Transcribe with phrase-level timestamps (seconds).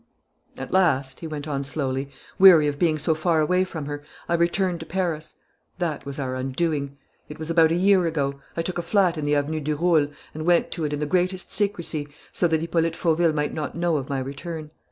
[0.57, 2.09] "At last," he went on slowly,
[2.39, 5.35] "weary of being so far away from her, I returned to Paris.
[5.77, 6.97] That was our undoing....
[7.29, 8.41] It was about a year ago.
[8.57, 11.05] I took a flat in the Avenue du Roule and went to it in the
[11.05, 14.71] greatest secrecy, so that Hippolyte Fauville might not know of my return.